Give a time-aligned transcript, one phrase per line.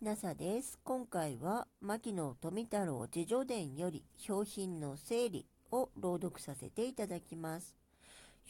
[0.00, 0.78] ひなさです。
[0.82, 7.76] 今回は、牧野富太郎自叙伝より、表品の整理を朗読させていただきます。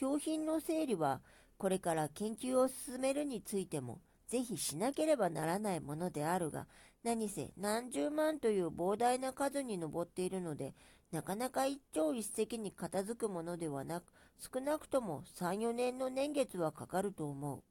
[0.00, 1.20] 表品の整理は、
[1.58, 3.98] これから研究を進めるについても、
[4.28, 6.68] ぜひしなければならないものであるが、
[7.02, 10.72] 何せ何十万という膨大な数に上っているので、
[11.10, 14.04] なかなか一朝一夕に片付くものではなく、
[14.38, 17.64] 少なくとも3、4年の年月はかかると思う。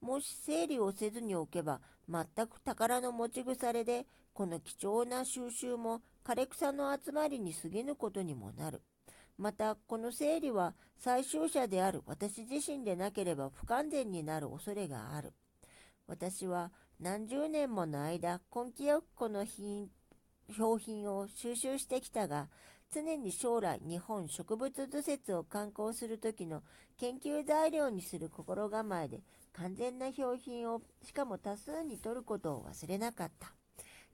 [0.00, 8.82] もし整理をせずにおけば、全く宝の持ち腐れで、この貴重な収集も枯れ草の集まりに過ぎぬことにもなる。
[9.38, 15.32] また、この整理は最終者である私自身でなければ不完全になる恐れがある。
[16.06, 19.88] 私は何十年もの間、根気よくこの品、
[20.52, 22.48] 標品を収集してきたが、
[22.92, 26.62] 常に将来日本植物図説を刊行する時の
[26.96, 29.20] 研究材料にする心構えで
[29.52, 33.52] 完全な表品をしかも多数に取ることを忘れなかった。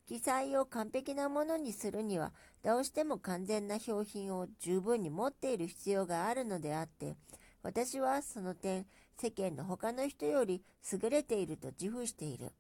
[0.06, 7.14] 記載を完璧なものにするにはどうしても完全な表品を十分に持っている必要があるのであって
[7.62, 8.86] 私はその点
[9.17, 12.53] 世間の他の人より優れていると自負している。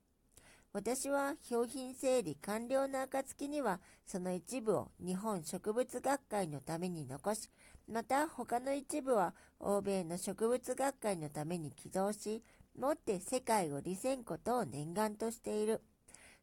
[0.74, 7.50] 私は表品整理完了の暁にはその一部を日本植物学会のために残し
[7.86, 12.42] また他の一部は欧米の植物学会のために寄贈し
[12.78, 15.82] もって世界を利せんことを念願としている。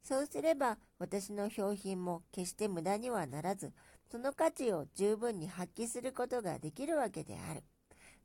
[0.03, 3.73] そうすれば私の表品も決して無駄にはならず
[4.11, 7.64] その価値を十分に発揮することができるわけである。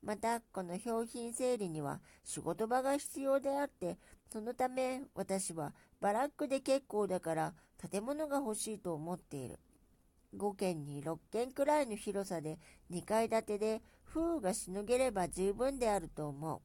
[0.04, 3.96] また、この表品整理には仕事場が必要であって、
[4.30, 7.54] そのため私はバラックで結構だから
[7.90, 9.58] 建物が欲しいと思っている。
[10.36, 12.58] 5軒に6軒くらいの広さで
[12.90, 16.60] 2階建てで風雨がしのげれば十分であると思う。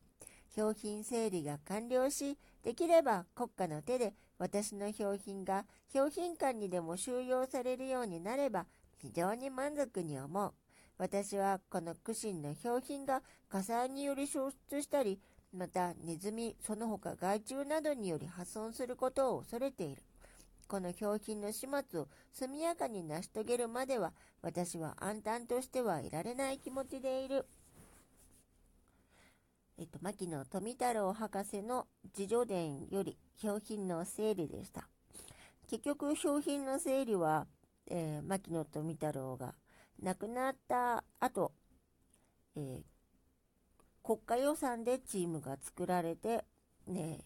[0.61, 5.65] 表品整理が完了し、できれば国家の手で私の表品が
[5.95, 8.65] 表品館にでも収容されるようになれば
[8.97, 10.53] 非常に満足に思う。
[10.99, 15.17] 私はこの苦心の表品が火災により消失したり、
[15.53, 20.03] またネズミ、その他害虫などにより破損することを恐れている。
[20.67, 24.11] この表品の始末を速やかに成し遂げるまでは、
[24.41, 27.45] 私は暗淡としてはいられない気持ちでいる。
[29.77, 34.89] えっと、牧野富太郎博士の自叙伝より表品の整理でした。
[35.69, 37.47] 結局、表品の整理は、
[37.89, 39.55] えー、牧野富太郎が
[40.01, 41.51] 亡くなった後、
[42.55, 42.81] えー、
[44.03, 46.45] 国家予算でチームが作られて、
[46.87, 47.19] ね、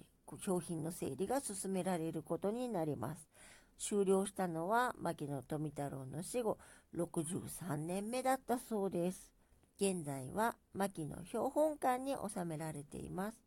[0.43, 3.29] 商品の整理が進められることになります。
[3.77, 6.57] 終了したのは牧野富太郎の死後
[6.95, 9.31] 63年目だったそうです。
[9.79, 13.37] 現在は牧野標本館に収められています。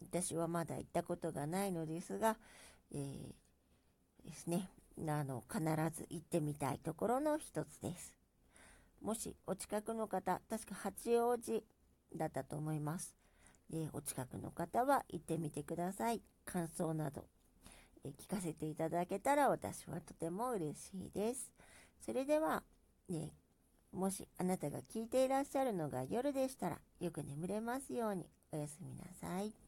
[0.00, 2.36] 私はまだ行ったことがないのですが、
[2.92, 4.68] えー、ですね、
[5.06, 5.60] あの、必
[5.94, 8.17] ず行ってみたいところの一つです。
[9.02, 11.64] もしお近くの方、確か八王子
[12.14, 13.16] だったと思います。
[13.72, 16.22] えお近くの方は行ってみてください。
[16.44, 17.26] 感想など、
[18.04, 21.52] え聞かせていただけたら私はとても嬉しいです。
[22.00, 22.62] それでは、
[23.08, 23.32] ね、
[23.92, 29.67] もしあなたが聞いていらっしゃるのが夜でしたら、よく眠れますようにおやすみなさい。